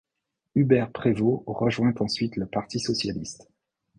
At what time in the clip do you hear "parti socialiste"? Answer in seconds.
2.47-3.51